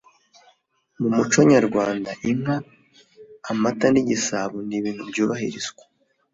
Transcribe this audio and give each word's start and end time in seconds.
Mu 0.99 1.07
muco 1.15 1.37
nyarwanda 1.51 2.11
inka 2.29 2.55
amata 3.51 3.87
nigisabo 3.91 4.57
ni 4.67 4.75
ibintu 4.79 5.03
byubahirizwa 5.09 5.83